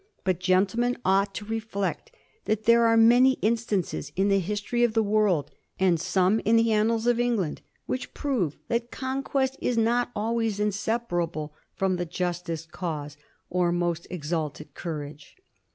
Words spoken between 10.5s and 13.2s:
inseparable from the justest cause